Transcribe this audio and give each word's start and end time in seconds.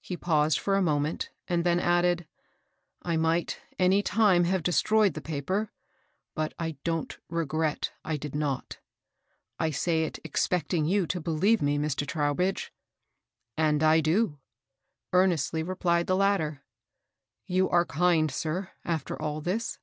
He 0.00 0.16
paused 0.16 0.58
for 0.58 0.74
a 0.74 0.82
moment, 0.82 1.30
and 1.46 1.62
then 1.62 1.78
added, 1.78 2.26
'* 2.66 2.72
I 3.02 3.16
might 3.16 3.60
any 3.78 4.02
time 4.02 4.42
have 4.42 4.60
destroyed 4.64 5.14
the 5.14 5.20
paper; 5.20 5.70
but 6.34 6.52
I 6.58 6.78
donH 6.84 7.18
regret 7.28 7.92
I 8.04 8.16
did 8.16 8.34
not. 8.34 8.80
1 9.58 9.72
say 9.74 10.02
it 10.02 10.18
ex 10.24 10.48
pecting 10.48 10.88
you 10.88 11.06
to 11.06 11.20
believe 11.20 11.62
me, 11.62 11.78
Mr. 11.78 12.04
Trowbridge."" 12.04 12.72
And 13.56 13.84
I 13.84 14.00
do," 14.00 14.40
earnestly 15.12 15.62
replied 15.62 16.08
the 16.08 16.16
latter." 16.16 16.64
You 17.46 17.70
are 17.70 17.86
kind, 17.86 18.32
sir, 18.32 18.70
after 18.84 19.16
all 19.22 19.40
this 19.40 19.78